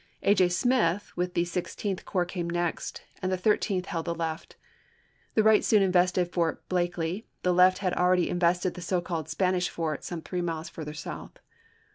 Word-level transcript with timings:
A. 0.23 0.33
J. 0.33 0.49
Smith 0.49 1.15
with 1.15 1.35
the 1.35 1.45
Sixteenth 1.45 2.05
Corps 2.05 2.25
came 2.25 2.49
next, 2.49 3.03
and 3.21 3.31
the 3.31 3.37
Thirteenth 3.37 3.85
held 3.85 4.05
the 4.05 4.15
left. 4.15 4.55
The 5.35 5.43
right 5.43 5.63
soon 5.63 5.83
invested 5.83 6.31
Fort 6.33 6.67
Blakely; 6.69 7.27
the 7.43 7.53
left 7.53 7.77
had 7.85 7.93
already 7.93 8.27
invested 8.27 8.73
the 8.73 8.81
so 8.81 8.99
called 8.99 9.29
Spanish 9.29 9.69
Fort 9.69 10.03
some 10.03 10.23
three 10.23 10.41
miles 10.41 10.69
further 10.69 10.95
south. 10.95 11.37